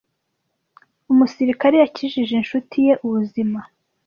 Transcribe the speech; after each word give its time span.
Umusirikare 1.11 1.75
yakijije 1.83 2.33
inshuti 2.41 2.75
ye 2.87 2.93
ubuzima 3.05 3.59